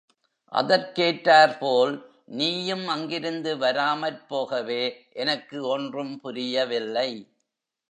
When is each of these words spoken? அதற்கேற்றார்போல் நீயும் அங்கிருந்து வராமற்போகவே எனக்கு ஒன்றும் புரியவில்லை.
அதற்கேற்றார்போல் 0.51 1.93
நீயும் 2.31 2.87
அங்கிருந்து 2.87 3.57
வராமற்போகவே 3.57 4.81
எனக்கு 5.13 5.59
ஒன்றும் 5.67 6.19
புரியவில்லை. 6.19 7.09